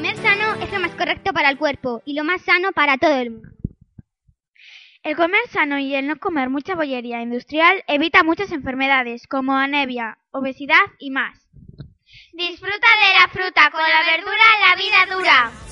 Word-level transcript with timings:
Comer 0.00 0.16
sano 0.16 0.54
es 0.54 0.72
lo 0.72 0.80
más 0.80 0.92
correcto 0.92 1.34
para 1.34 1.50
el 1.50 1.58
cuerpo 1.58 2.00
y 2.06 2.14
lo 2.14 2.24
más 2.24 2.40
sano 2.40 2.72
para 2.72 2.96
todo 2.96 3.20
el 3.20 3.32
mundo. 3.32 3.50
El 5.02 5.14
comer 5.14 5.42
sano 5.50 5.78
y 5.78 5.94
el 5.94 6.06
no 6.06 6.16
comer 6.16 6.48
mucha 6.48 6.74
bollería 6.74 7.20
industrial 7.20 7.84
evita 7.86 8.22
muchas 8.22 8.50
enfermedades 8.50 9.26
como 9.26 9.54
anemia, 9.54 10.16
obesidad 10.30 10.80
y 10.98 11.10
más. 11.10 11.38
Disfruta 12.32 12.72
de 12.72 13.20
la 13.20 13.28
fruta, 13.28 13.70
con 13.70 13.82
la 13.82 14.10
verdura 14.10 14.42
la 14.70 14.76
vida 14.76 15.14
dura. 15.14 15.69